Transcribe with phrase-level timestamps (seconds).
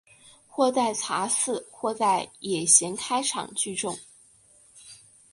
[0.47, 3.95] 或在茶肆或在野闲开场聚众。